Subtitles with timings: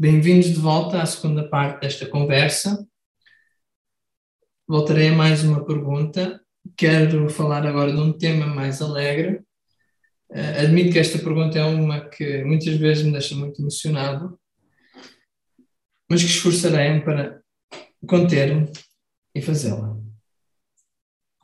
[0.00, 2.88] Bem-vindos de volta à segunda parte desta conversa.
[4.66, 6.42] Voltarei a mais uma pergunta.
[6.74, 9.44] Quero falar agora de um tema mais alegre.
[10.30, 14.40] Uh, admito que esta pergunta é uma que muitas vezes me deixa muito emocionado,
[16.08, 17.42] mas que esforçarei-me para
[18.06, 18.72] conter-me
[19.34, 19.98] e fazê-la.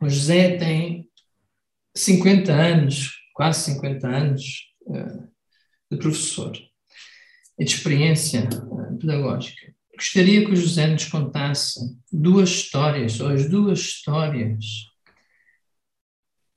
[0.01, 1.11] O José tem
[1.95, 5.29] 50 anos, quase 50 anos, uh,
[5.91, 6.57] de professor
[7.59, 9.75] e de experiência uh, pedagógica.
[9.95, 11.81] Gostaria que o José nos contasse
[12.13, 14.65] duas histórias, ou as duas histórias,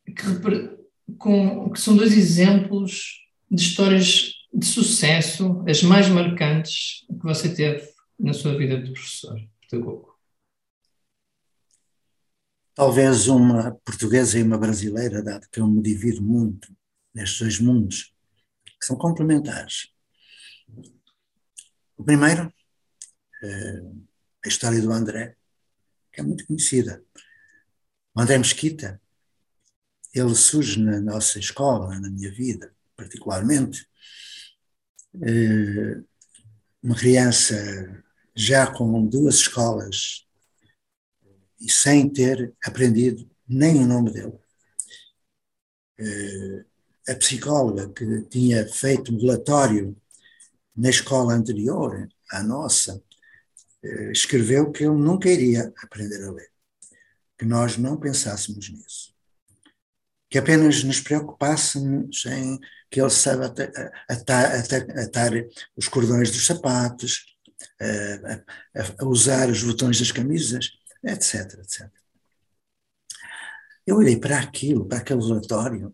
[0.05, 7.53] que, com, que são dois exemplos de histórias de sucesso, as mais marcantes que você
[7.53, 7.87] teve
[8.19, 9.39] na sua vida de professor
[9.69, 10.09] pedagogo.
[12.73, 16.73] Talvez uma portuguesa e uma brasileira, dado que eu me divido muito
[17.13, 18.13] nestes dois mundos,
[18.65, 19.89] que são complementares.
[21.99, 22.51] O primeiro,
[23.43, 23.81] é
[24.45, 25.35] a história do André,
[26.13, 27.03] que é muito conhecida.
[28.15, 29.01] O André Mesquita,
[30.13, 33.85] ele surge na nossa escola, na minha vida, particularmente,
[35.21, 36.01] é,
[36.81, 37.53] uma criança
[38.33, 40.25] já com duas escolas
[41.59, 44.39] e sem ter aprendido nem o nome dele.
[45.97, 46.65] Eh,
[47.09, 49.98] a psicóloga que tinha feito um relatório
[50.79, 53.03] na escola anterior à nossa,
[53.83, 56.49] eh, escreveu que ele nunca iria aprender a ler,
[57.37, 59.13] que nós não pensássemos nisso,
[60.29, 62.57] que apenas nos preocupássemos em
[62.89, 63.47] que ele saiba
[64.07, 65.31] atar, atar, atar
[65.75, 67.35] os cordões dos sapatos,
[67.81, 68.35] a,
[68.81, 70.71] a, a usar os botões das camisas,
[71.03, 71.91] etc, etc.
[73.85, 75.93] Eu olhei para aquilo, para aquele relatório,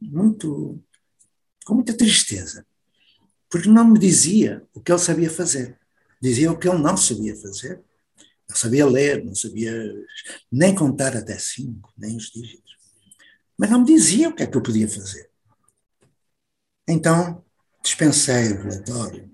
[0.00, 0.82] muito,
[1.64, 2.66] com muita tristeza,
[3.50, 5.76] porque não me dizia o que ele sabia fazer,
[6.22, 7.82] dizia o que ele não sabia fazer.
[8.50, 9.72] Não sabia ler, não sabia
[10.50, 12.76] nem contar até cinco, nem os dígitos.
[13.56, 15.30] Mas não me dizia o que é que eu podia fazer.
[16.88, 17.44] Então,
[17.80, 19.30] dispensei o relatório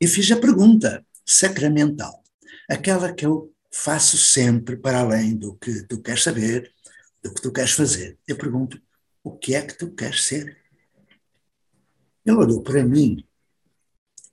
[0.00, 2.22] e fiz a pergunta sacramental,
[2.70, 6.72] aquela que eu faço sempre para além do que tu queres saber,
[7.20, 8.16] do que tu queres fazer.
[8.28, 8.80] Eu pergunto:
[9.24, 10.56] o que é que tu queres ser?
[12.24, 13.26] Ele olhou para mim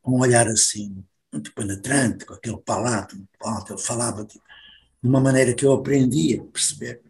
[0.02, 5.20] com um olhar assim, muito penetrante, com aquele palato muito ele falava de, de uma
[5.20, 7.02] maneira que eu aprendi a perceber.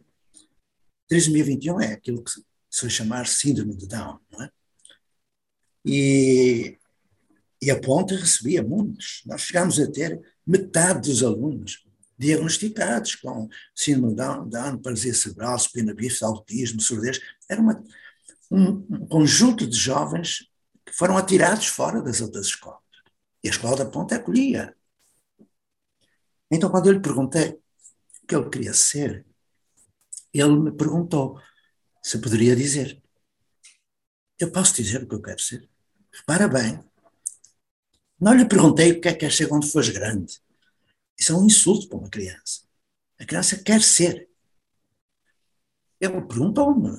[1.10, 2.32] 2021 é aquilo que
[2.70, 4.50] se vai chamar síndrome de Down, não é?
[5.86, 6.78] E,
[7.62, 9.24] e a ponta recebia muitos.
[9.26, 11.84] Nós chegámos a ter metade dos alunos
[12.18, 17.20] diagnosticados com síndrome de Down, paralisia cerebral, espina bífida, autismo, surdez.
[17.50, 17.84] Era uma,
[18.50, 20.48] um, um, conjunto de jovens
[20.86, 22.81] que foram atirados fora das outras escolas.
[23.44, 24.76] E a escola da Ponta acolhia.
[26.50, 27.60] Então, quando eu lhe perguntei
[28.24, 29.26] o que ele queria ser,
[30.34, 31.40] ele me perguntou
[32.04, 33.02] se poderia dizer.
[34.40, 35.70] Eu posso dizer o que eu quero ser?
[36.12, 36.84] Repara bem.
[38.20, 40.42] Não lhe perguntei o que é que quer ser quando fores grande.
[41.18, 42.62] Isso é um insulto para uma criança.
[43.20, 44.30] A criança quer ser.
[46.00, 46.98] Ele perguntou-me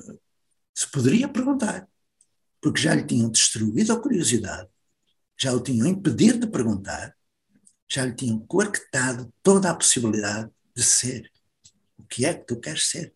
[0.73, 1.87] se poderia perguntar,
[2.59, 4.69] porque já lhe tinham destruído a curiosidade,
[5.43, 7.13] já o tinham impedido de perguntar,
[7.89, 11.29] já lhe tinham coartado toda a possibilidade de ser.
[11.97, 13.13] O que é que tu queres ser?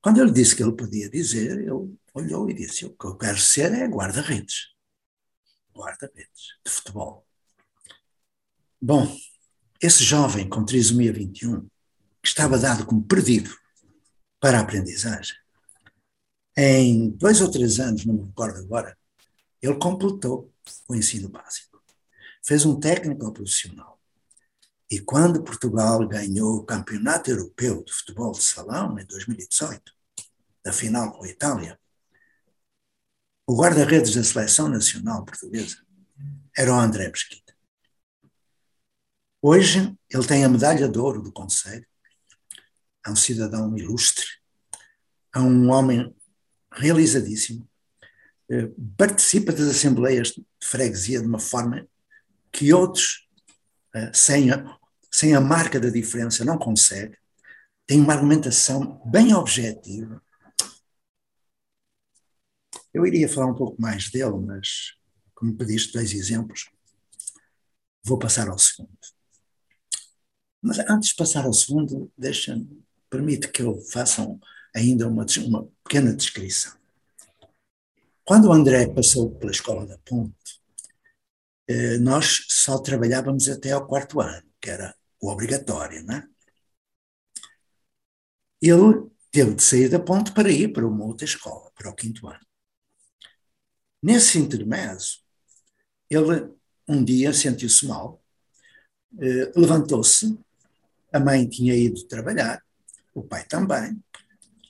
[0.00, 3.38] Quando ele disse que ele podia dizer, ele olhou e disse: O que eu quero
[3.38, 4.68] ser é guarda-redes.
[5.74, 7.26] Guarda-redes de futebol.
[8.80, 9.12] Bom,
[9.82, 11.62] esse jovem com trisomia 21,
[12.22, 13.50] que estava dado como perdido
[14.38, 15.34] para a aprendizagem,
[16.56, 18.96] em dois ou três anos, não me recordo agora,
[19.66, 20.52] ele completou
[20.88, 21.82] o ensino básico.
[22.44, 24.00] Fez um técnico profissional.
[24.90, 29.92] E quando Portugal ganhou o Campeonato Europeu de Futebol de Salão, em 2018,
[30.64, 31.78] da final com a Itália,
[33.46, 35.78] o guarda-redes da seleção nacional portuguesa
[36.56, 37.54] era o André Mesquita.
[39.42, 41.86] Hoje ele tem a medalha de ouro do Conselho,
[43.04, 44.26] é um cidadão ilustre,
[45.34, 46.14] é um homem
[46.72, 47.68] realizadíssimo,
[48.96, 51.86] participa das assembleias de freguesia de uma forma
[52.52, 53.28] que outros,
[53.94, 54.78] eh, sem a,
[55.10, 57.18] sem a marca da diferença, não conseguem,
[57.86, 60.22] tem uma argumentação bem objetiva.
[62.92, 64.94] Eu iria falar um pouco mais dele, mas
[65.34, 66.70] como pediste dois exemplos,
[68.02, 68.96] vou passar ao segundo.
[70.62, 72.56] Mas antes de passar ao segundo, deixa
[73.10, 74.26] permite que eu faça
[74.74, 76.76] ainda uma, uma pequena descrição.
[78.26, 80.60] Quando o André passou pela Escola da Ponte,
[81.68, 86.28] eh, nós só trabalhávamos até ao quarto ano, que era o obrigatório, não é?
[88.60, 92.26] Ele teve de sair da ponte para ir para uma outra escola, para o quinto
[92.26, 92.44] ano.
[94.02, 95.06] Nesse intermédio,
[96.10, 96.52] ele
[96.88, 98.20] um dia sentiu-se mal,
[99.20, 100.36] eh, levantou-se,
[101.12, 102.60] a mãe tinha ido trabalhar,
[103.14, 104.02] o pai também,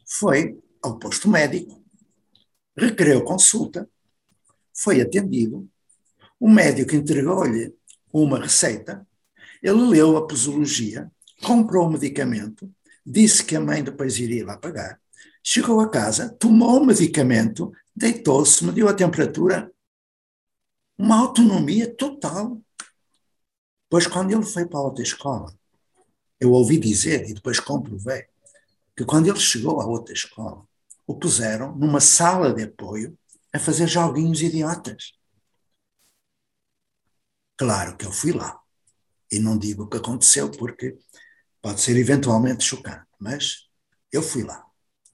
[0.07, 1.86] foi ao posto médico,
[2.77, 3.89] requereu consulta,
[4.73, 5.69] foi atendido,
[6.39, 7.75] o médico entregou-lhe
[8.13, 9.07] uma receita,
[9.63, 11.11] ele leu a posologia,
[11.43, 12.71] comprou o medicamento,
[13.05, 15.01] disse que a mãe depois iria lá pagar,
[15.43, 19.73] chegou a casa, tomou o medicamento, deitou-se, mediu a temperatura,
[20.99, 22.61] uma autonomia total.
[23.89, 25.55] Pois quando ele foi para a outra escola,
[26.41, 28.27] eu ouvi dizer, e depois comprovei,
[28.97, 30.67] que quando ele chegou à outra escola,
[31.07, 33.17] o puseram numa sala de apoio
[33.53, 35.13] a fazer joguinhos idiotas.
[37.57, 38.61] Claro que eu fui lá.
[39.31, 40.97] E não digo o que aconteceu, porque
[41.61, 43.69] pode ser eventualmente chocante, mas
[44.13, 44.65] eu fui lá.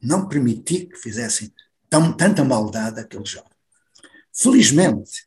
[0.00, 1.52] Não permiti que fizessem
[1.88, 3.50] tão, tanta maldade àquele jovem.
[4.34, 5.26] Felizmente,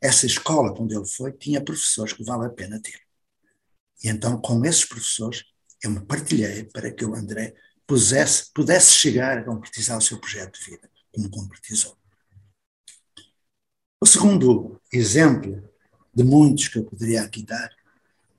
[0.00, 3.00] essa escola onde ele foi tinha professores que vale a pena ter.
[4.02, 5.44] E então, com esses professores,
[5.82, 7.54] eu me partilhei para que o André
[7.86, 11.96] pusesse, pudesse chegar a concretizar o seu projeto de vida, como concretizou.
[14.00, 15.68] O segundo exemplo
[16.14, 17.70] de muitos que eu poderia aqui dar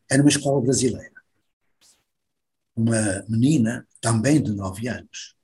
[0.09, 1.13] era uma escola brasileira.
[2.75, 5.35] Uma menina, também de nove anos,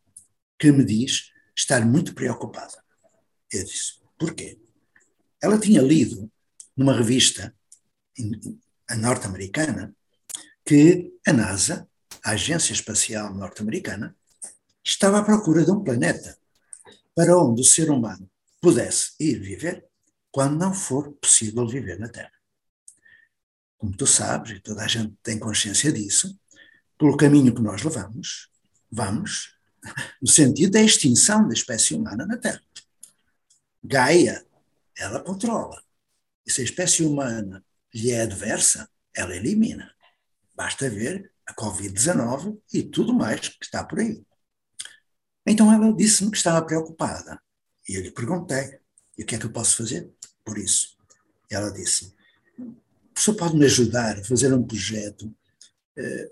[0.60, 2.84] que me diz estar muito preocupada.
[3.52, 4.60] Eu disse, porquê?
[5.42, 6.32] Ela tinha lido
[6.76, 7.56] numa revista
[8.98, 9.96] norte-americana
[10.66, 11.90] que a NASA,
[12.24, 14.16] a Agência Espacial Norte-Americana,
[14.84, 16.38] estava à procura de um planeta
[17.16, 18.30] para onde o ser humano
[18.60, 19.86] pudesse ir viver
[20.32, 22.32] quando não for possível viver na Terra.
[23.78, 26.40] Como tu sabes, e toda a gente tem consciência disso,
[26.98, 28.50] pelo caminho que nós levamos,
[28.90, 29.58] vamos
[30.22, 32.62] no sentido da extinção da espécie humana na Terra.
[33.84, 34.46] Gaia,
[34.96, 35.82] ela controla.
[36.46, 37.64] E se a espécie humana
[37.94, 39.94] lhe é adversa, ela elimina.
[40.56, 44.24] Basta ver a Covid-19 e tudo mais que está por aí.
[45.46, 47.42] Então ela disse-me que estava preocupada.
[47.88, 48.80] E eu lhe perguntei:
[49.18, 50.10] e o que é que eu posso fazer
[50.44, 50.96] por isso?
[51.50, 52.14] E ela disse:
[52.58, 55.34] o professor pode me ajudar a fazer um projeto
[55.98, 56.32] eh,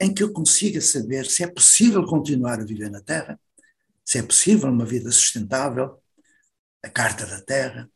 [0.00, 3.38] em que eu consiga saber se é possível continuar a viver na Terra,
[4.04, 6.00] se é possível uma vida sustentável,
[6.82, 7.90] a Carta da Terra,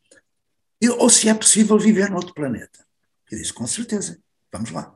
[0.99, 2.85] ou se é possível viver noutro planeta.
[3.31, 4.19] Eu disse: com certeza,
[4.51, 4.95] vamos lá.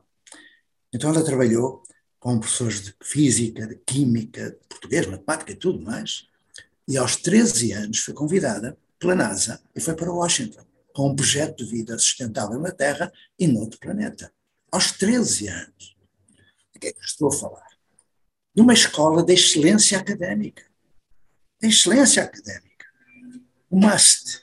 [0.92, 1.82] Então ela trabalhou
[2.18, 6.26] com professores de física, de química, de português, matemática e tudo mais.
[6.86, 11.64] E aos 13 anos foi convidada pela NASA e foi para Washington com um projeto
[11.64, 14.32] de vida sustentável na Terra e noutro planeta.
[14.70, 15.96] Aos 13 anos.
[16.72, 17.66] De que é que estou a falar?
[18.54, 20.64] De uma escola de excelência académica.
[21.60, 22.86] De excelência académica.
[23.70, 24.42] O MUST,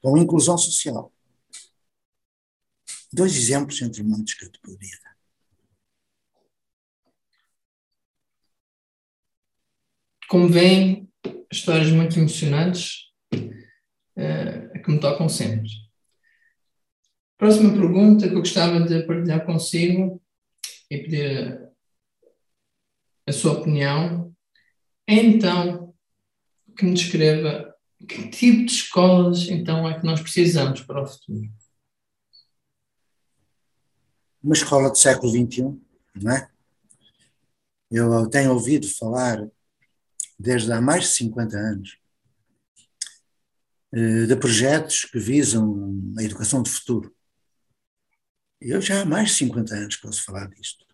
[0.00, 1.12] com inclusão social.
[3.12, 5.11] Dois exemplos entre muitos que eu te poderia dar.
[10.32, 11.12] Como vêm,
[11.52, 15.68] histórias muito emocionantes uh, que me tocam sempre.
[17.36, 20.22] Próxima pergunta que eu gostava de partilhar consigo
[20.90, 21.70] e pedir a,
[23.28, 24.34] a sua opinião
[25.06, 25.94] é então
[26.78, 31.52] que me descreva que tipo de escolas então é que nós precisamos para o futuro.
[34.42, 35.78] Uma escola do século XXI,
[36.22, 36.50] não é?
[37.90, 39.46] Eu tenho ouvido falar
[40.42, 41.98] desde há mais de 50 anos,
[43.92, 47.14] eh, de projetos que visam a educação do futuro.
[48.60, 50.84] Eu já há mais de 50 anos posso falar disto.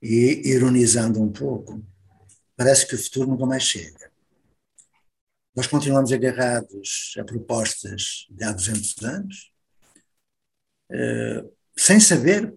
[0.00, 1.84] E, ironizando um pouco,
[2.56, 4.10] parece que o futuro nunca mais chega.
[5.54, 9.52] Nós continuamos agarrados a propostas de há 200 anos,
[10.90, 11.44] eh,
[11.76, 12.56] sem saber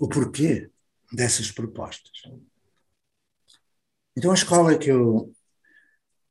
[0.00, 0.70] o porquê
[1.12, 2.22] dessas propostas.
[4.16, 5.34] Então, a escola que eu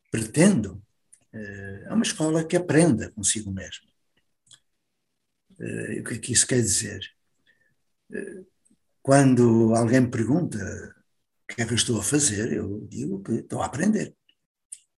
[0.09, 0.81] pretendo
[1.33, 3.87] eh, é uma escola que aprenda consigo mesmo.
[5.59, 7.01] Eh, o que é que isso quer dizer?
[8.11, 8.43] Eh,
[9.01, 10.57] quando alguém me pergunta
[11.43, 14.15] o que é que eu estou a fazer, eu digo que estou a aprender.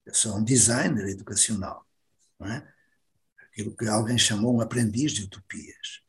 [0.06, 1.86] Eu sou um designer educacional.
[2.40, 2.74] Não é?
[3.48, 6.02] Aquilo que alguém chamou um aprendiz de utopias.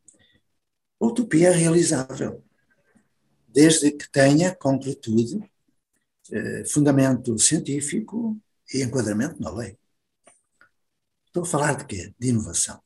[1.00, 2.45] A utopia é realizável,
[3.49, 5.38] desde que tenha concretude
[6.33, 8.40] eh, fundamento científico
[8.73, 9.78] e enquadramento na lei.
[11.26, 12.14] Estou a falar de quê?
[12.19, 12.83] De inovação.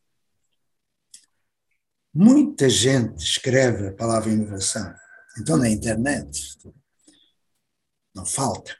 [2.12, 4.92] Muita gente escreve a palavra inovação.
[5.38, 6.58] Então, na internet,
[8.14, 8.76] não falta.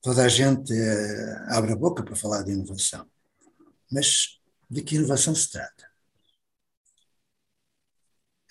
[0.00, 3.08] Toda a gente eh, abre a boca para falar de inovação.
[3.90, 5.88] Mas de que inovação se trata?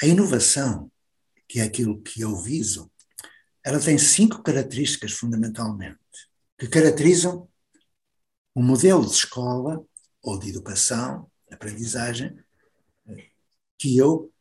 [0.01, 0.91] A inovação,
[1.48, 2.89] que é aquilo que eu viso,
[3.63, 6.00] ela tem cinco características fundamentalmente,
[6.58, 7.48] que caracterizam
[8.56, 9.86] o modelo de escola
[10.22, 12.38] ou de educação, aprendizagem,
[13.77, 14.32] que eu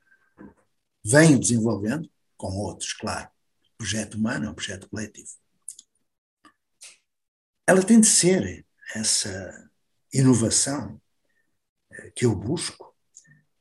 [1.04, 3.28] venho desenvolvendo, com outros, claro.
[3.74, 5.30] O projeto humano é um projeto coletivo.
[7.66, 9.70] Ela tem de ser essa
[10.12, 11.00] inovação
[11.92, 12.94] eh, que eu busco,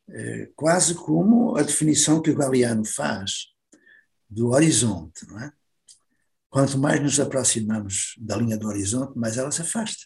[0.10, 3.54] eh, quase como a definição que o Galeano faz
[4.30, 5.52] do horizonte, não é?
[6.50, 10.06] Quanto mais nos aproximamos da linha do horizonte, mais ela se afasta.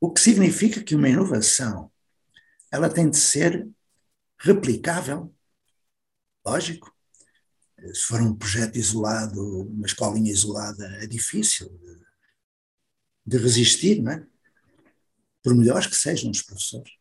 [0.00, 1.90] O que significa que uma inovação
[2.70, 3.68] ela tem de ser
[4.38, 5.34] replicável,
[6.44, 6.92] lógico.
[7.92, 12.00] Se for um projeto isolado, uma escolinha isolada, é difícil de,
[13.26, 14.26] de resistir, não é?
[15.42, 16.92] Por melhores que sejam os professores.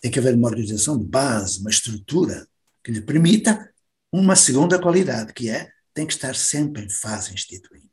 [0.00, 2.48] Tem que haver uma organização de base, uma estrutura
[2.82, 3.73] que lhe permita
[4.16, 7.90] uma segunda qualidade, que é tem que estar sempre em fase instituinte.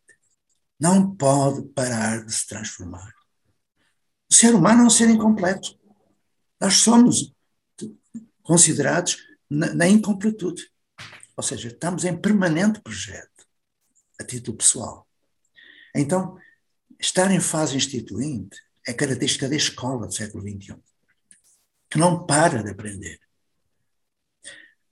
[0.80, 3.12] Não pode parar de se transformar.
[4.30, 5.80] O ser humano é um ser incompleto.
[6.60, 7.34] Nós somos
[8.44, 9.18] considerados
[9.50, 10.72] na, na incompletude.
[11.36, 13.48] Ou seja, estamos em permanente projeto,
[14.20, 15.08] a título pessoal.
[15.96, 16.38] Então,
[17.00, 20.75] estar em fase instituinte é característica da escola do século XXI,
[21.90, 23.20] que não para de aprender.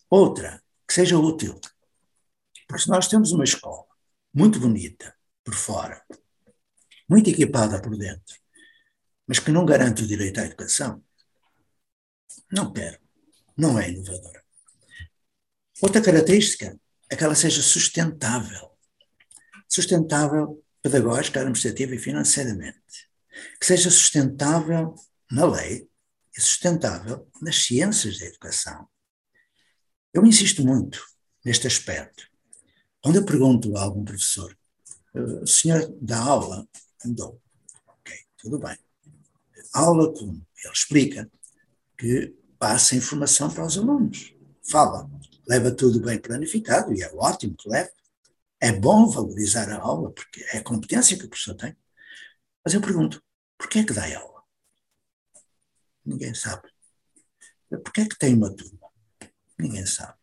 [0.09, 0.59] Outra,
[0.89, 1.61] que seja útil.
[2.67, 3.85] Porque se nós temos uma escola
[4.33, 6.03] muito bonita por fora,
[7.07, 8.35] muito equipada por dentro,
[9.27, 11.03] mas que não garante o direito à educação,
[12.51, 12.99] não quero,
[13.55, 14.43] não é inovadora.
[15.79, 16.75] Outra característica
[17.07, 18.75] é que ela seja sustentável.
[19.67, 23.07] Sustentável pedagógica, administrativa e financeiramente.
[23.59, 24.95] Que seja sustentável
[25.31, 25.87] na lei
[26.35, 28.89] e sustentável nas ciências da educação.
[30.13, 31.05] Eu insisto muito
[31.45, 32.27] neste aspecto.
[33.01, 34.57] Quando eu pergunto a algum professor,
[35.13, 36.67] eh, o senhor dá aula?
[37.05, 37.39] Dou.
[37.87, 38.77] Ok, tudo bem.
[39.73, 40.45] Aula como?
[40.63, 41.29] Ele explica
[41.97, 44.33] que passa informação para os alunos.
[44.69, 45.09] Fala,
[45.47, 47.91] leva tudo bem planificado, e é ótimo que leve.
[48.59, 51.75] É bom valorizar a aula, porque é a competência que o professor tem.
[52.63, 53.23] Mas eu pergunto,
[53.57, 54.43] porquê é que dá aula?
[56.05, 56.67] Ninguém sabe.
[57.69, 58.78] Porquê é que tem uma turma?
[59.59, 60.17] Ninguém sabe.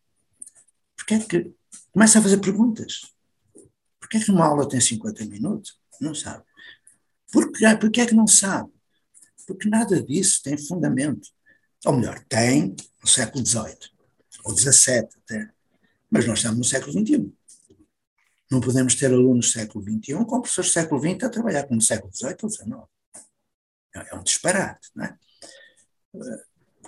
[0.97, 1.55] Porquê é que
[1.93, 3.03] começa a fazer perguntas?
[4.01, 5.79] Porquê é que uma aula tem 50 minutos?
[6.01, 6.43] Não sabe.
[7.31, 8.73] Porquê, porquê é que não sabe?
[9.47, 11.29] Porque nada disso tem fundamento.
[11.85, 13.91] Ou melhor, tem no século XVIII,
[14.45, 15.51] ou XVII até.
[16.11, 17.33] Mas nós estamos no século XXI.
[18.51, 21.81] Não podemos ter alunos do século XXI com professores do século XX a trabalhar como
[21.83, 22.77] século XVIII ou XIX.
[23.95, 25.19] É um disparate, não é?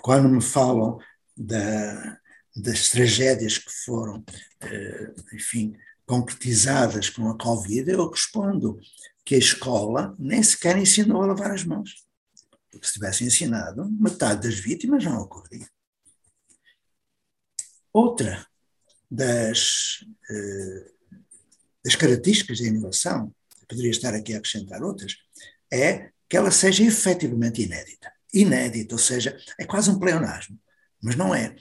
[0.01, 0.99] Quando me falam
[1.35, 2.18] da,
[2.61, 4.23] das tragédias que foram,
[4.61, 5.75] eh, enfim,
[6.05, 8.79] concretizadas com a Covid, eu respondo
[9.23, 12.03] que a escola nem sequer ensinou a lavar as mãos.
[12.71, 15.67] Porque se tivesse ensinado, metade das vítimas não ocorreria.
[17.91, 18.45] Outra
[19.09, 20.91] das, eh,
[21.83, 23.33] das características da inovação,
[23.67, 25.15] poderia estar aqui a acrescentar outras,
[25.71, 28.11] é que ela seja efetivamente inédita.
[28.33, 30.59] Inédita, ou seja, é quase um pleonasmo,
[31.01, 31.55] mas não é.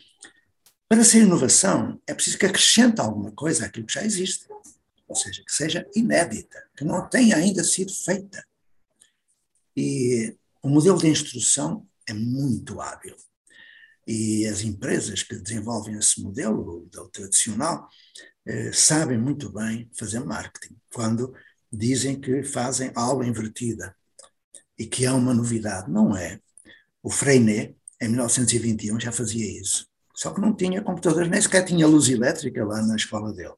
[0.88, 4.47] Para ser inovação, é preciso que acrescente alguma coisa àquilo que já existe.
[5.07, 8.42] Ou seja, que seja inédita, que não tenha ainda sido feita.
[9.76, 13.16] E o modelo de instrução é muito hábil.
[14.07, 17.87] E as empresas que desenvolvem esse modelo, o modelo tradicional,
[18.47, 21.35] eh, sabem muito bem fazer marketing, quando
[21.71, 23.95] dizem que fazem aula invertida
[24.78, 25.90] e que é uma novidade.
[25.90, 26.40] Não é.
[27.02, 29.87] O Freinet, em 1921, já fazia isso.
[30.19, 33.55] Só que não tinha computadores, nem sequer tinha luz elétrica lá na escola dele.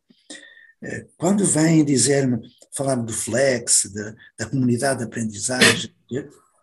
[0.82, 2.38] Eh, quando vêm dizer-me,
[2.76, 3.90] falar-me do Flex,
[4.38, 5.96] da comunidade de aprendizagem,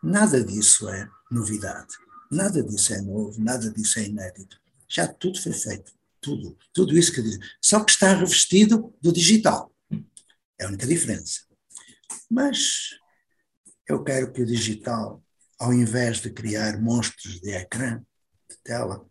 [0.04, 1.96] nada disso é novidade.
[2.30, 4.62] Nada disso é novo, nada disso é inédito.
[4.88, 5.92] Já tudo foi feito.
[6.22, 6.56] Tudo.
[6.72, 7.39] Tudo isso que diz.
[7.60, 9.74] Só que está revestido do digital.
[10.60, 11.42] É a única diferença.
[12.30, 12.92] Mas
[13.88, 15.24] eu quero que o digital,
[15.58, 18.00] ao invés de criar monstros de ecrã,
[18.48, 19.04] de tela,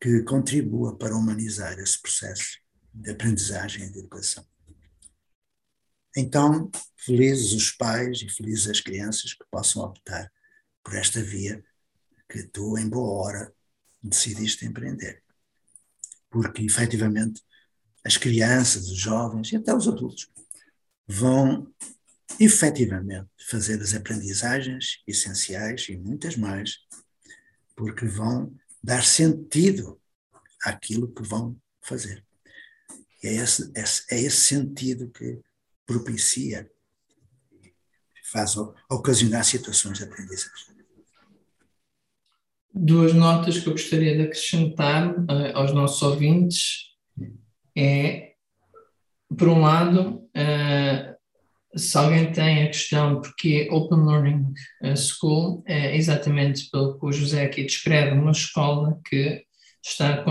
[0.00, 2.58] que contribua para humanizar esse processo
[2.92, 4.44] de aprendizagem e de educação.
[6.16, 10.32] Então, felizes os pais e felizes as crianças que possam optar
[10.82, 11.62] por esta via
[12.28, 13.54] que tu, em boa hora,
[14.02, 15.22] decidiste empreender.
[16.30, 17.42] Porque, efetivamente,
[18.04, 20.30] as crianças, os jovens e até os adultos
[21.06, 21.72] vão
[22.38, 26.78] efetivamente fazer as aprendizagens essenciais e muitas mais,
[27.76, 30.00] porque vão dar sentido
[30.64, 32.24] àquilo que vão fazer.
[33.22, 33.70] E é esse,
[34.10, 35.40] é esse sentido que
[35.86, 36.70] propicia,
[38.32, 38.56] faz
[38.88, 40.80] ocasionar situações de aprendizagem.
[42.72, 46.90] Duas notas que eu gostaria de acrescentar uh, aos nossos ouvintes
[47.76, 48.34] é,
[49.36, 51.19] por um lado, uh,
[51.76, 57.12] se alguém tem a questão porque Open Learning eh, School é exatamente pelo que o
[57.12, 59.44] José aqui descreve, uma escola que
[59.82, 60.22] está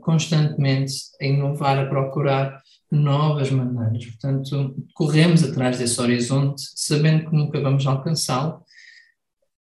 [0.00, 2.60] constantemente a inovar, a procurar
[2.90, 4.04] novas maneiras.
[4.06, 8.62] Portanto, corremos atrás desse horizonte, sabendo que nunca vamos alcançá-lo,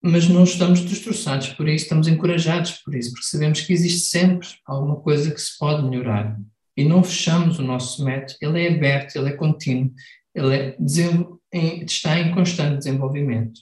[0.03, 4.49] mas não estamos destroçados por isso, estamos encorajados por isso, porque sabemos que existe sempre
[4.67, 6.37] alguma coisa que se pode melhorar.
[6.77, 9.93] E não fechamos o nosso método, ele é aberto, ele é contínuo,
[10.35, 10.77] ele é,
[11.85, 13.61] está em constante desenvolvimento.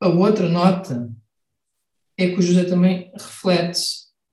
[0.00, 1.10] A outra nota
[2.16, 3.80] é que o José também reflete,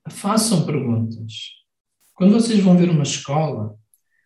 [0.09, 1.33] façam perguntas.
[2.13, 3.75] Quando vocês vão ver uma escola,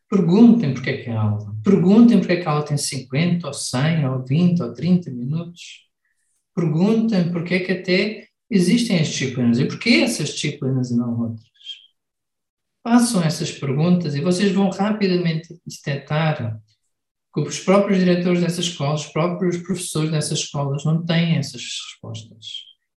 [0.09, 1.55] perguntem porque é que é aula.
[1.63, 5.89] Perguntem porque é que a aula tem 50, ou 100, ou 20, ou 30 minutos.
[6.53, 11.54] Perguntem porque é que até existem as disciplinas e porquê essas disciplinas e não outras.
[12.85, 16.61] Façam essas perguntas e vocês vão rapidamente detectar
[17.33, 22.45] que os próprios diretores dessas escolas, os próprios professores dessas escolas não têm essas respostas.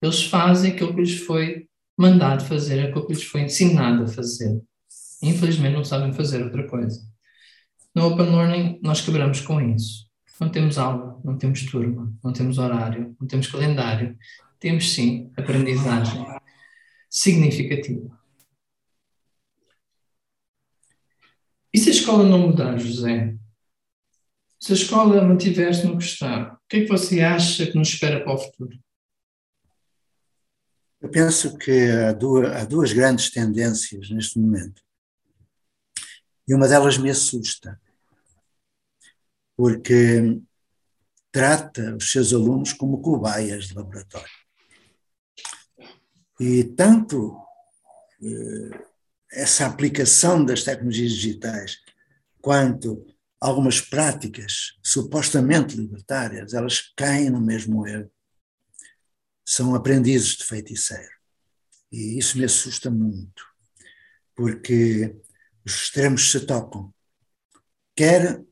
[0.02, 1.66] Eles fazem aquilo que lhes foi
[1.96, 4.60] mandado fazer, aquilo que lhes foi ensinado a fazer.
[5.22, 7.00] Infelizmente não sabem fazer outra coisa.
[7.94, 10.06] No Open Learning nós quebramos com isso.
[10.38, 14.18] Não temos aula, não temos turma, não temos horário, não temos calendário.
[14.60, 16.26] Temos sim aprendizagem
[17.08, 18.17] significativa.
[21.72, 23.36] E se a escola não mudar, José?
[24.60, 27.88] Se a escola mantiver-se no que está, o que é que você acha que nos
[27.88, 28.78] espera para o futuro?
[31.00, 34.82] Eu penso que há duas, há duas grandes tendências neste momento.
[36.46, 37.80] E uma delas me assusta,
[39.56, 40.40] porque
[41.30, 44.28] trata os seus alunos como cobaias de laboratório.
[46.40, 47.36] E tanto
[48.22, 48.87] eh,
[49.32, 51.78] essa aplicação das tecnologias digitais,
[52.40, 53.06] quanto
[53.40, 58.10] algumas práticas supostamente libertárias, elas caem no mesmo erro.
[59.44, 61.18] São aprendizes de feiticeiro.
[61.90, 63.44] E isso me assusta muito,
[64.34, 65.16] porque
[65.64, 66.92] os extremos se tocam.
[67.96, 68.42] Quer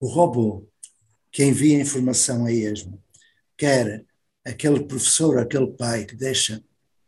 [0.00, 0.68] o robô
[1.30, 3.02] que envia informação a esmo,
[3.56, 4.04] quer
[4.44, 6.62] aquele professor, aquele pai que deixa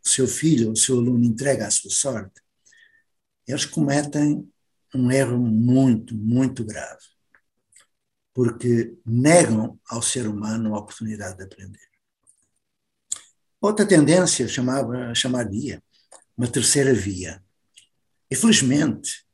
[0.05, 2.41] o seu filho, o seu aluno entrega à sua sorte,
[3.47, 4.51] eles cometem
[4.93, 7.03] um erro muito, muito grave,
[8.33, 11.87] porque negam ao ser humano a oportunidade de aprender.
[13.59, 15.81] Outra tendência chamava, chamaria
[16.37, 17.43] uma terceira via.
[18.29, 19.25] Infelizmente,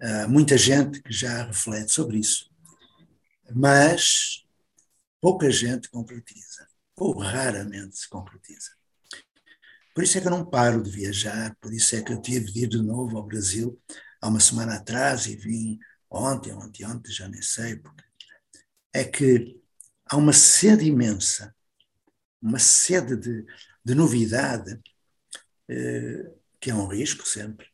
[0.00, 2.50] há muita gente que já reflete sobre isso,
[3.54, 4.44] mas
[5.20, 8.73] pouca gente concretiza, ou raramente se concretiza.
[9.94, 12.52] Por isso é que eu não paro de viajar, por isso é que eu tive
[12.52, 13.80] de ir de novo ao Brasil
[14.20, 15.78] há uma semana atrás e vim
[16.10, 18.02] ontem, ontem, ontem, já nem sei, porque
[18.92, 19.60] é que
[20.06, 21.54] há uma sede imensa,
[22.42, 23.44] uma sede de,
[23.84, 24.80] de novidade,
[25.68, 27.68] eh, que é um risco sempre,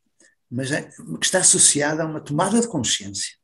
[0.49, 3.37] mas é, que está associada a uma tomada de consciência.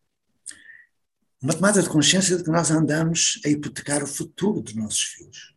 [1.42, 5.56] Uma tomada de consciência de que nós andamos a hipotecar o futuro dos nossos filhos.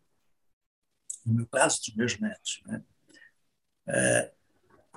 [1.25, 2.61] No meu caso, dos meus netos.
[2.65, 2.83] Não é?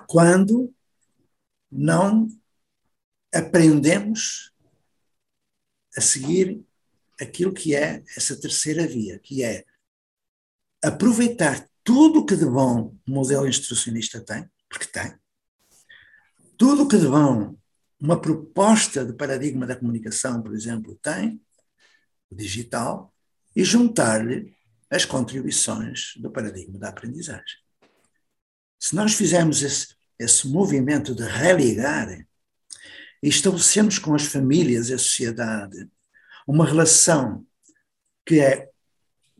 [0.07, 0.73] Quando
[1.71, 2.27] não
[3.33, 4.51] aprendemos
[5.97, 6.63] a seguir
[7.19, 9.65] aquilo que é essa terceira via, que é
[10.83, 15.15] aproveitar tudo o que de bom o modelo instrucionista tem, porque tem,
[16.57, 17.55] tudo o que de bom
[17.99, 21.41] uma proposta de paradigma da comunicação, por exemplo, tem,
[22.29, 23.13] o digital,
[23.55, 24.53] e juntar-lhe
[24.89, 27.64] as contribuições do paradigma da aprendizagem.
[28.79, 32.09] Se nós fizermos esse, esse movimento de religar
[33.21, 35.89] e estabelecemos com as famílias e a sociedade
[36.47, 37.45] uma relação
[38.25, 38.69] que é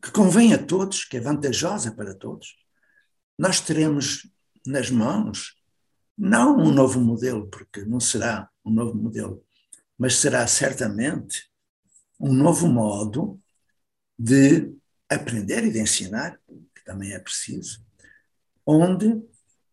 [0.01, 2.55] que convém a todos, que é vantajosa para todos,
[3.37, 4.29] nós teremos
[4.65, 5.55] nas mãos
[6.17, 9.43] não um novo modelo, porque não será um novo modelo,
[9.97, 11.49] mas será certamente
[12.19, 13.41] um novo modo
[14.17, 14.73] de
[15.09, 16.39] aprender e de ensinar,
[16.73, 17.84] que também é preciso,
[18.65, 19.21] onde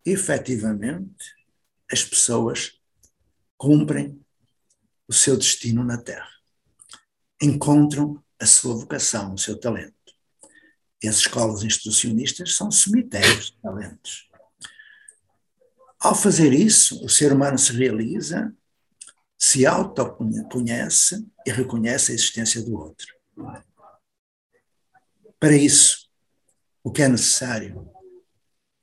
[0.05, 1.35] efetivamente
[1.91, 2.81] as pessoas
[3.57, 4.21] cumprem
[5.09, 6.31] o seu destino na Terra,
[7.41, 9.95] encontram a sua vocação, o seu talento.
[11.03, 14.29] E as escolas institucionistas são cemitérios de talentos.
[15.99, 18.55] Ao fazer isso, o ser humano se realiza,
[19.39, 23.07] se autoconhece e reconhece a existência do outro.
[25.39, 26.09] Para isso,
[26.83, 27.89] o que é necessário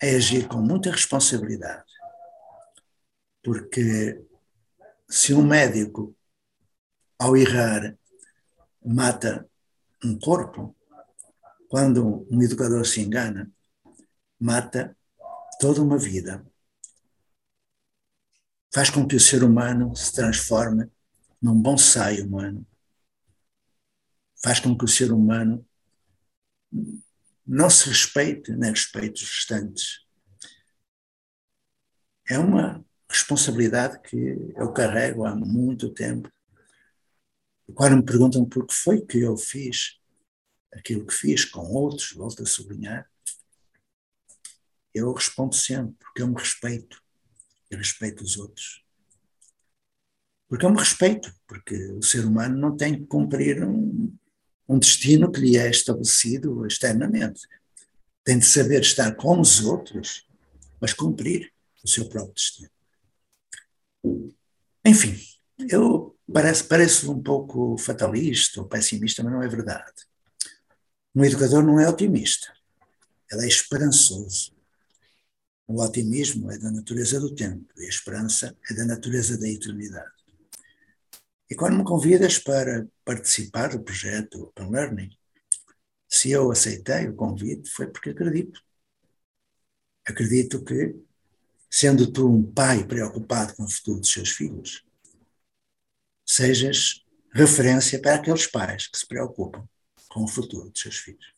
[0.02, 1.92] é agir com muita responsabilidade.
[3.44, 4.24] Porque
[5.10, 6.16] se um médico,
[7.18, 7.98] ao errar,
[8.84, 9.50] mata
[10.04, 10.76] um corpo,
[11.68, 13.52] quando um educador se engana,
[14.40, 14.96] mata
[15.60, 16.46] toda uma vida.
[18.74, 20.90] Faz com que o ser humano se transforme
[21.42, 22.66] num bonsai humano.
[24.42, 25.66] Faz com que o ser humano
[27.52, 30.06] não se respeite nem respeite os restantes.
[32.30, 34.16] É uma responsabilidade que
[34.56, 36.32] eu carrego há muito tempo.
[37.74, 40.00] Quando me perguntam por que foi que eu fiz
[40.72, 43.10] aquilo que fiz com outros, volto a sublinhar,
[44.94, 47.02] eu respondo sempre, porque eu me respeito
[47.72, 48.86] e respeito os outros.
[50.48, 54.16] Porque eu me respeito, porque o ser humano não tem que cumprir um,
[54.70, 57.42] um destino que lhe é estabelecido externamente.
[58.24, 60.28] Tem de saber estar com os outros,
[60.80, 61.52] mas cumprir
[61.84, 62.70] o seu próprio destino.
[64.86, 65.20] Enfim,
[65.68, 70.08] eu parece, parece um pouco fatalista ou pessimista, mas não é verdade.
[71.16, 72.54] Um educador não é otimista,
[73.32, 74.54] ele é esperançoso.
[75.68, 80.19] O otimismo é da natureza do tempo e a esperança é da natureza da eternidade.
[81.50, 85.10] E quando me convidas para participar do projeto Open Learning,
[86.08, 88.62] se eu aceitei o convite foi porque acredito.
[90.06, 90.96] Acredito que,
[91.70, 94.84] sendo tu um pai preocupado com o futuro dos seus filhos,
[96.26, 99.68] sejas referência para aqueles pais que se preocupam
[100.08, 101.34] com o futuro dos seus filhos.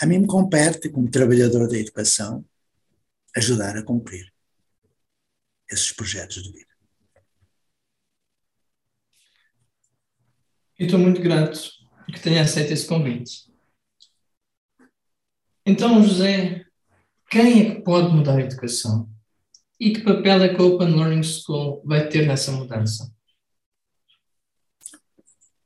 [0.00, 2.44] A mim me compete, como trabalhador da educação,
[3.36, 4.32] ajudar a cumprir
[5.70, 6.67] esses projetos de vida.
[10.78, 11.60] Eu estou muito grato
[12.06, 13.52] que tenha aceito esse convite.
[15.66, 16.64] Então, José,
[17.28, 19.10] quem é que pode mudar a educação?
[19.80, 23.12] E que papel é que a Open Learning School vai ter nessa mudança?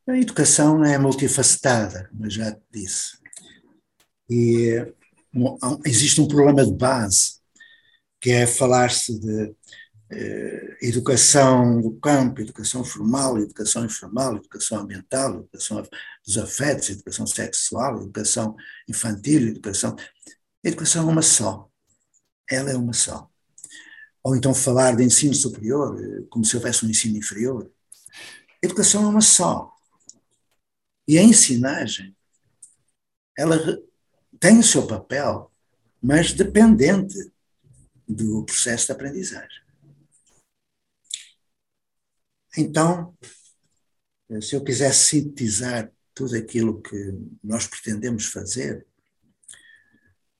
[0.06, 3.18] A educação é multifacetada, como eu já te disse.
[4.30, 4.92] E
[5.84, 7.38] existe um problema de base,
[8.18, 9.54] que é falar-se de
[10.80, 15.82] educação do campo, educação formal, educação informal, educação ambiental, educação
[16.24, 18.56] dos afetos, educação sexual, educação
[18.88, 19.96] infantil, educação.
[20.62, 21.68] Educação é uma só.
[22.50, 23.30] Ela é uma só.
[24.22, 27.70] Ou então falar de ensino superior, eh, como se houvesse um ensino inferior.
[28.62, 29.72] Educação é uma só.
[31.08, 32.16] E a ensinagem,
[33.36, 33.58] ela
[34.38, 35.50] tem o seu papel,
[36.00, 37.32] mas dependente
[38.08, 39.61] do processo de aprendizagem.
[42.56, 43.16] Então,
[44.40, 46.96] se eu quisesse sintetizar tudo aquilo que
[47.42, 48.86] nós pretendemos fazer,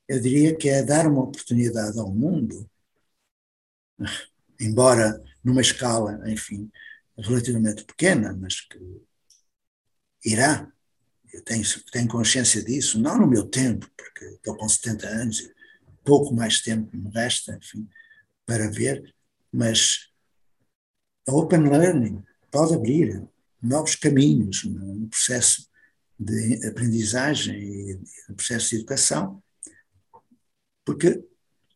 [0.06, 2.68] eu diria que é dar uma oportunidade ao mundo,
[4.60, 6.70] embora numa escala, enfim,
[7.16, 8.78] relativamente pequena, mas que
[10.24, 10.70] irá.
[11.32, 15.48] Eu tenho, tenho consciência disso, não no meu tempo, porque estou com 70 anos,
[16.04, 17.88] pouco mais tempo me resta, enfim,
[18.44, 19.14] para ver,
[19.50, 20.11] mas
[21.28, 23.26] a Open Learning pode abrir
[23.62, 25.68] novos caminhos no processo
[26.18, 29.42] de aprendizagem e no processo de educação,
[30.84, 31.24] porque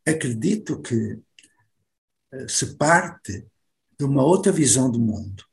[0.07, 1.21] acredito que
[2.33, 3.47] eh, se parte
[3.99, 5.45] de uma outra visão do mundo,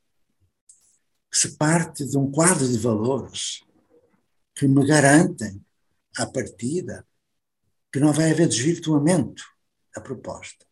[1.31, 3.63] se parte de um quadro de valores
[4.55, 5.63] que me garantem,
[6.15, 7.07] à partida,
[7.91, 9.43] que não vai haver desvirtuamento
[9.95, 10.65] da proposta.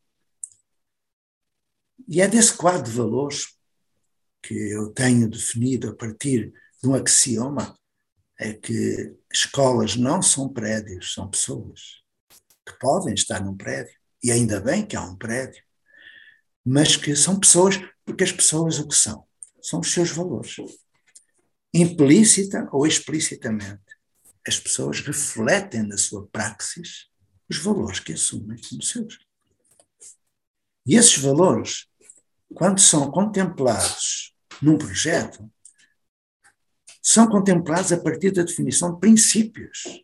[2.07, 3.55] E é desse quadro de valores
[4.41, 7.77] que eu tenho definido a partir de um axioma,
[8.39, 12.01] é que escolas não são prédios, são pessoas
[12.65, 15.63] que podem estar num prédio, e ainda bem que há um prédio,
[16.65, 19.25] mas que são pessoas, porque as pessoas o que são?
[19.61, 20.55] São os seus valores.
[21.73, 23.79] Implícita ou explicitamente,
[24.47, 27.09] as pessoas refletem na sua praxis
[27.49, 29.19] os valores que assumem como seus.
[30.85, 31.90] E esses valores
[32.53, 35.49] quando são contemplados num projeto,
[37.01, 40.03] são contemplados a partir da definição de princípios.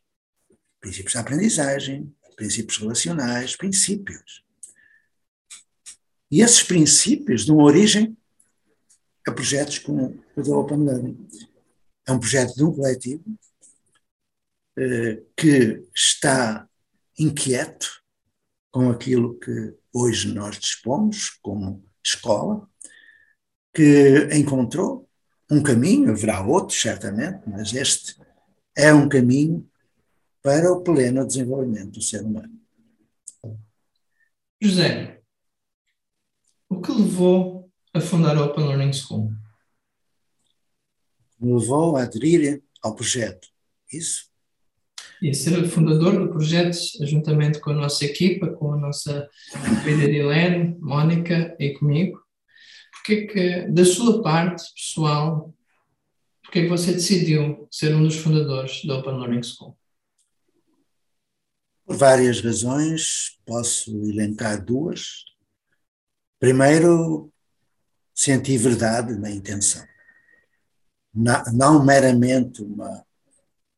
[0.79, 4.43] Princípios da aprendizagem, princípios relacionais, princípios.
[6.29, 8.17] E esses princípios dão origem
[9.25, 11.27] a projetos como o da Open Learning.
[12.05, 13.23] É um projeto de um coletivo
[14.77, 16.67] eh, que está
[17.17, 18.03] inquieto
[18.71, 22.70] com aquilo que hoje nós dispomos como escola,
[23.74, 25.08] que encontrou
[25.50, 28.20] um caminho, haverá outros certamente, mas este
[28.76, 29.70] é um caminho
[30.41, 32.60] para o pleno desenvolvimento do ser humano.
[34.62, 35.22] José,
[36.70, 39.32] o que levou a fundar a Open Learning School?
[41.39, 43.48] Me levou a aderir ao projeto.
[43.91, 44.27] Isso?
[45.21, 49.27] E ser fundador do projeto, juntamente com a nossa equipa, com a nossa
[49.84, 52.21] querida Dilene, Mónica e comigo.
[52.91, 55.53] Porque que, da sua parte pessoal,
[56.43, 59.77] porque que você decidiu ser um dos fundadores da Open Learning School?
[61.86, 65.23] Por várias razões, posso elencar duas.
[66.39, 67.32] Primeiro,
[68.13, 69.86] senti verdade na intenção.
[71.13, 73.06] Não meramente uma,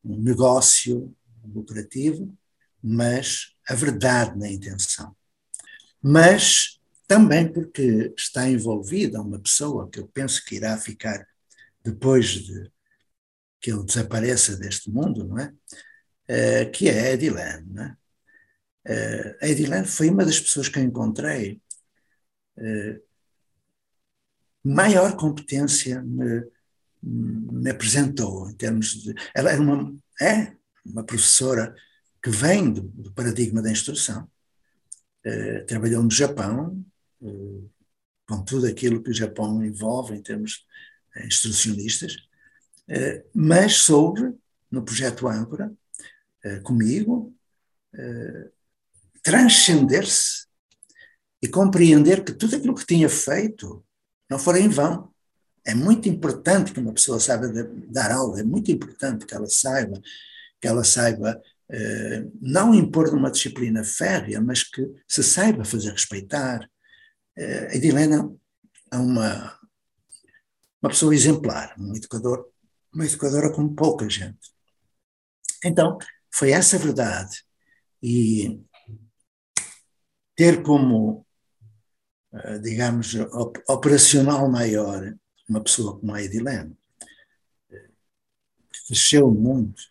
[0.04, 1.14] um negócio
[1.52, 2.36] lucrativo,
[2.82, 5.14] mas a verdade na intenção.
[6.02, 11.26] Mas também porque está envolvida uma pessoa que eu penso que irá ficar
[11.84, 12.70] depois de
[13.60, 15.52] que ele desapareça deste mundo, não é?
[16.30, 17.96] Uh, que é a Edilene, é?
[18.86, 21.60] Uh, a Edilene foi uma das pessoas que eu encontrei
[22.56, 23.02] uh,
[24.64, 26.44] maior competência me,
[27.02, 29.14] me apresentou em termos de.
[29.34, 30.52] Ela era uma, é
[30.84, 31.74] uma professora
[32.22, 34.28] que vem do, do paradigma da instrução,
[35.26, 36.84] uh, trabalhou no Japão,
[37.20, 37.70] uh,
[38.28, 40.66] com tudo aquilo que o Japão envolve em termos
[41.24, 42.14] instrucionistas,
[42.88, 44.34] uh, mas soube,
[44.70, 45.72] no projeto Âncora,
[46.62, 47.36] comigo,
[49.20, 50.46] transcender-se
[51.42, 53.84] e compreender que tudo aquilo que tinha feito
[54.30, 55.12] não fora em vão.
[55.64, 57.48] É muito importante que uma pessoa saiba
[57.88, 60.00] dar aula, é muito importante que ela saiba,
[60.60, 61.40] que ela saiba
[61.72, 66.68] eh, não impor numa disciplina férrea, mas que se saiba fazer respeitar.
[67.36, 68.34] Eh, a Edilena
[68.92, 69.58] é uma,
[70.82, 72.50] uma pessoa exemplar, um educador,
[72.92, 74.50] uma educadora como pouca gente.
[75.64, 75.96] Então,
[76.32, 77.44] foi essa verdade.
[78.02, 78.60] E
[80.34, 81.24] ter como,
[82.32, 83.14] eh, digamos,
[83.68, 85.14] operacional maior
[85.48, 86.76] uma pessoa como a Edilene,
[87.68, 89.89] que cresceu muito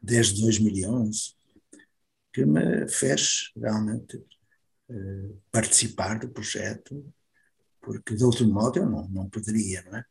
[0.00, 1.34] desde 2011,
[2.32, 4.22] que me fez realmente
[4.88, 7.04] eh, participar do projeto,
[7.80, 10.04] porque de outro modo eu não, não poderia, não é?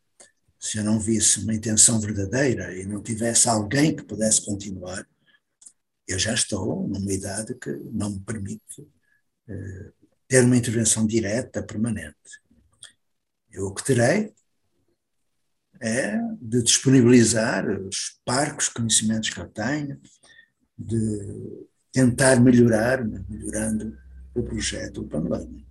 [0.58, 5.06] Se eu não visse uma intenção verdadeira e não tivesse alguém que pudesse continuar,
[6.06, 8.88] eu já estou numa idade que não me permite
[9.48, 9.92] eh,
[10.28, 12.16] ter uma intervenção direta, permanente.
[13.50, 14.32] Eu o que terei
[15.80, 20.00] é de disponibilizar os parcos conhecimentos que eu tenho,
[20.78, 23.96] de tentar melhorar, melhorando
[24.34, 25.66] o projeto Open Learning.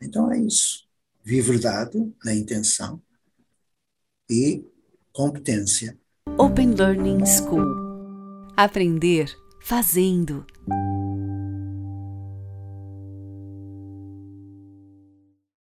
[0.00, 0.86] Então é isso.
[1.24, 3.02] Vi verdade na intenção
[4.30, 4.64] e
[5.12, 5.98] competência.
[6.38, 7.66] Open Learning School.
[8.56, 9.28] Aprender
[9.60, 10.46] fazendo.